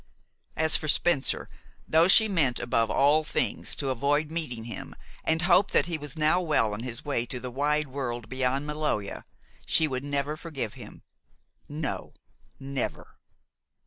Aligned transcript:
As 0.55 0.75
for 0.75 0.87
Spencer, 0.87 1.47
though 1.87 2.07
she 2.07 2.27
meant, 2.27 2.59
above 2.59 2.89
all 2.89 3.23
things, 3.23 3.75
to 3.75 3.89
avoid 3.91 4.31
meeting 4.31 4.63
him, 4.63 4.95
and 5.23 5.43
hoped 5.43 5.73
that 5.73 5.85
he 5.85 5.99
was 5.99 6.17
now 6.17 6.41
well 6.41 6.73
on 6.73 6.79
his 6.79 7.05
way 7.05 7.23
to 7.27 7.39
the 7.39 7.51
wide 7.51 7.87
world 7.87 8.27
beyond 8.27 8.65
Maloja, 8.65 9.25
she 9.67 9.87
would 9.87 10.03
never 10.03 10.35
forgive 10.35 10.73
him 10.73 11.03
no, 11.69 12.15
never! 12.59 13.19